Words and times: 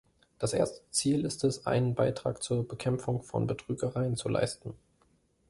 Das 0.39 0.53
erste 0.53 0.81
Ziel 0.89 1.25
ist 1.25 1.43
es, 1.43 1.67
einen 1.67 1.93
Beitrag 1.93 2.41
zur 2.41 2.67
Bekämpfung 2.67 3.21
von 3.21 3.45
Betrügereien 3.45 4.15
zu 4.15 4.29
leisten. 4.29 4.73